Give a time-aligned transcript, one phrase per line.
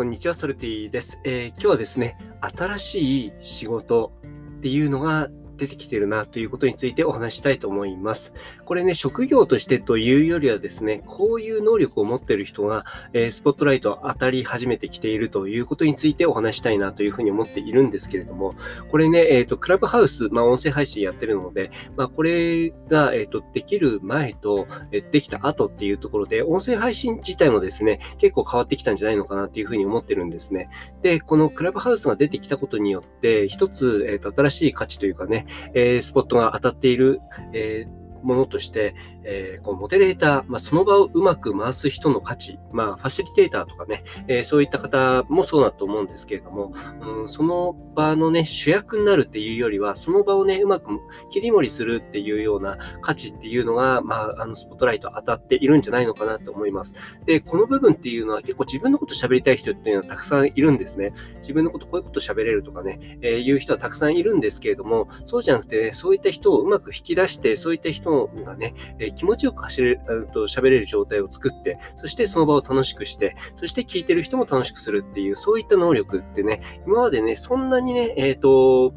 [0.00, 4.14] こんにちは、ソルティです、えー、今日はですね、新しい仕事
[4.56, 5.28] っていうのが
[5.60, 8.32] 出てきてるなということについてお話したいと思います。
[8.64, 18.54] これね、職業としてというよりはですね、こういう能力を持っている人が、え、スポットライト当たり始めてきているということについてお話したいなというふうに思っているんですけれども、
[18.88, 30.70] これね、えっ、ー、と、クラブハウス、まあ、音声配信やってるので、まあ、これが、えっ、ー、と、できる前と、えできた後っていうところで、音声配信自体もですね、結構変わってきたんじゃないのかなっていうふうに思ってるんですね。
[31.02, 37.20] で、このクラブハウスが出てきたことによって、一つ、えっ、と、新しい価値というかね、えー、スポットが当たっている、
[37.52, 50.90] えーものとして、えー、こうモデレーター、まあ、その場をうまく回す人の価値、まあ、ファシリテーターとかね、えー、そういった方もそうだと思うんですけれども、うん、その場のね、主役になるっていうよりは、その場をね、うまく
[51.30, 56.94] 切り盛りするっていうような価値っていうのが、まあ、あの、スポットライト当たっているんじゃないのかなと思います。
[57.26, 61.12] で、この部分っていうのは結構自分のこと喋りたい人っていうのはたくさんいるんですね。
[61.38, 68.09] 自分のことこういうこと喋れるとかね、えー、いう人はたくさんいるんですけれども、そうじゃなくて、ね、そういった人をうまく引き出して、そういった人
[68.44, 78.94] がね、え、気持ちよく走れる、と喋れる状態を作って、そしてその場を楽しくして、そして聞いてる人も楽しくするっていう、そういった能力ってね、今までね、そんなにね、えっ、ー、と、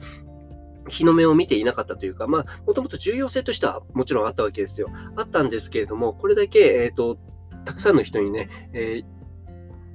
[0.87, 4.89] 日の目を見ていなかったというか、まあ、もともと重要性としてはもちろんあったわけですよ。
[5.15, 7.17] あったんですけれども、これだけ、えっ、ー、と、
[7.65, 9.05] たくさんの人にね、えー、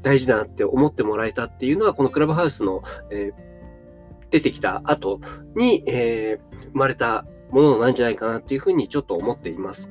[0.03, 3.49] 大事だなって思ってもらえたっていうのは、このクラブハウスの、えー、
[4.31, 5.21] 出てきた後
[5.55, 9.91] に、えー、生まれたものなんじゃないかなっていうふうにちょっと思っています。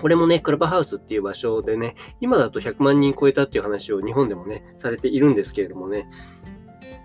[0.00, 6.08] これもね、クラブハウスっていう場所でね、今だと100万人超えたっていう話を日本でもね、されているんですけれどもね、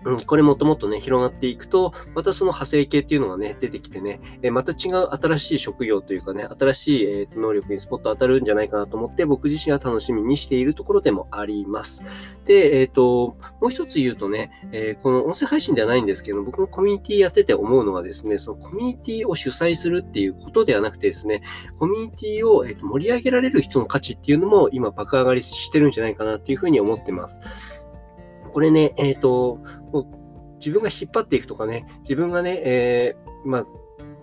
[0.04, 12.02] うん、これもっともっとね、広がっていくと、またその派生系っていうのがね、出てきてね、えまた違う新しい職業というかね、新しい、えー、能力にスポット当たるんじゃないかなと思って、僕自身は楽しみにしているところでもあります。
[12.44, 21.42] で、えっ、ー、と、もう一つ言うとね、えー、この音声配信ではないんですけど、僕もコミュニティやってて思うのはですね、そのコミュニティを主催するっていうことではなくてですね、
[21.78, 27.40] コミュニティを、えーと盛り上げられる人の価値っていうのも今爆上がりしてるんじゃないかなっていうふうに思ってます。
[28.52, 29.58] これね、えっ、ー、と、
[29.92, 30.06] もう
[30.58, 33.66] 自分が引っ張っていくとかね、自分がね、えー、まあ、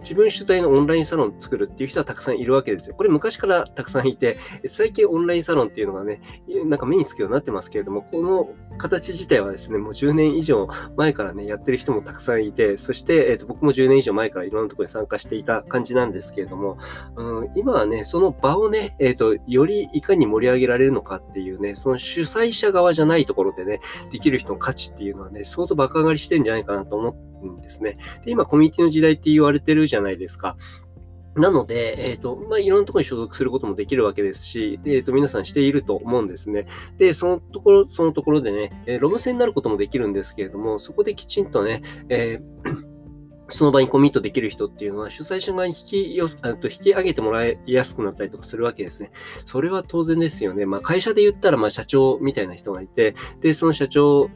[0.02, 2.96] 自分主体のオンラインサロン作るっていう人はたくさんいるわけですよ。
[2.96, 4.38] これ昔からたくさんいて、
[4.70, 6.22] 最近オンラインサロンっていうのがね、
[6.66, 16.78] なんか目につくようになってますけれども、この形自体はですね、もう10年以上前からね、やってる人もたくさんいて、そして、えーと、僕も10年以上前からいろんなところに参加していた感じなんですけれども、
[17.16, 23.80] うん、今はね、その場をね、えっ、ー、と、よりいかに盛り上げられるのかっていうね、その主催者側じゃないところでね、
[24.12, 27.98] できる人の価値っていうのはね、相当爆上がりしてるんじゃないかなと思うんですね。
[28.24, 30.58] で、今コミュニティの時代って言われてるじゃないですか。
[31.38, 36.66] なので、えっ、ー、と、まあ、いろんなところに所属することもできるわけですし、えっ、ー、と、皆さんしていると思うんですね。
[36.98, 42.88] で、そのところ、そのところでね、えー、ロム線になることもできるんですけれども、そこできちんとね、えー
[43.50, 49.12] その場にコミットできる人っていうのは主催者側に引きよあと引き上げてもらいやすくなったりとかするわけですね。
[49.46, 50.66] それは当然ですよね。
[50.66, 54.30] まあ会社で言ったらまあ社長みたいな人がいて、で、その社長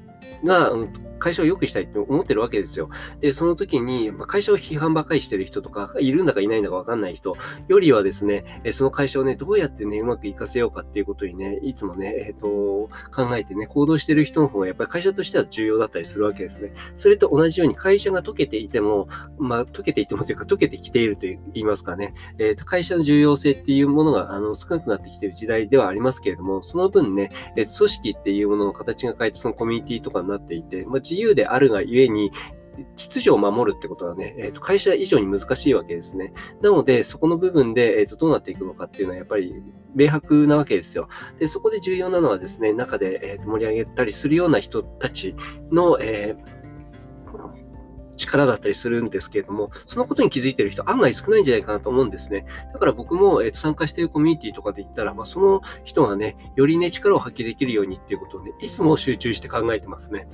[0.45, 0.71] が、
[1.21, 2.89] 会社を良くしたいって思ってるわけですよ。
[3.21, 7.35] で、その時に、会社を批判ばかりしてる人とか、いるんだかいないんだかわかんない人
[7.67, 16.73] よりはですね、その会社をね、どうやってね、うまくいかせようかっていうことにね、いつもね、えっ、ー、と、考えてね、行動してる人の方がやっぱり会社としては重要だったりするわけですね。
[16.97, 19.07] それと同じように会社が溶けていても、
[19.37, 32.31] まあ、溶けていてもというか、溶けてきていると言いますかね、えっ、ー、と、会社の重要性っていうものが、あの、少なくなってきている時代ではありますけれども、その分ね、え、組織っていうものの形が変えて、そのコミュニティとかになっていて、まあ、自由であるがゆえに、
[32.95, 36.33] 秩序を守るってことはね、えー、と会社以上に難しいわけですね。
[36.61, 39.61] なので、そこの部分で、えー、とどうなっていくのかっていうのはやっぱり
[39.93, 41.09] 明白なわけですよ。
[41.37, 45.35] で、そこで重要なのはですね、中で、えー、と盛り上げたりするような人たち
[45.69, 46.61] の、えー
[48.21, 52.45] 力だったりするんですけれども、そのことに気づいてる人案外少ないんじゃないかなと思うんですね。
[52.73, 60.27] だから僕も、えー、と参加しているコミュニティとかで言ったら、まあ、その人がね、よりね、力を発揮できるようにっていうことをね、いつも集中して考えてますね。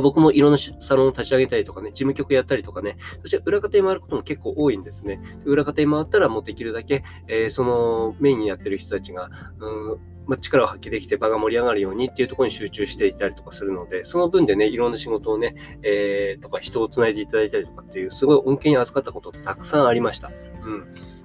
[0.00, 5.20] 僕もいろんなサロンを立ち上げたりとかね、事務局やったりとかね、そして裏方に回ることも結構多いんですね。
[5.44, 20.30] 裏方に回ったらもうできるだけ、えー、そのメインにやってる人たちが、うんまあ、力を発揮できて場が盛り上がるようにっていうところに集中していたりとかするので、その分でね、いろんな仕事をね、えー、とか人をつないでいただいたりとかっていう、すごい恩恵に預かったことたくさんありました。
[20.64, 21.15] うん。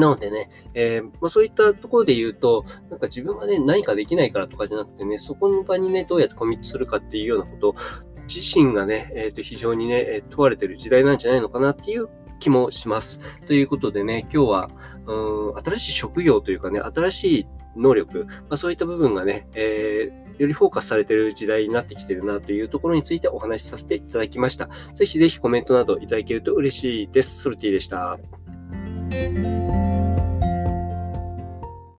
[0.00, 7.74] なのでね、えー、まあ、そういったところで言うと、なんか自分がね、何かできないからとかじゃなくてね、そこの場にね、どうやってコミットするかっていうようなこと
[8.32, 12.08] 自身がね、えー、と非常にね、問われてる時代なんじゃないのかなっていう
[12.40, 13.20] 気もします。
[13.46, 14.70] ということでね、今日は、
[15.06, 24.68] うん、新しい職業というかね、新しい能力、まあ、そういった部分がね、えー、よりフォーカスされてる時代になってきてるなというところについてお話しさせていただきました。
[24.94, 27.42] ぜひぜひコメントなどいただけると嬉しいです。
[27.42, 28.18] ソルティでした。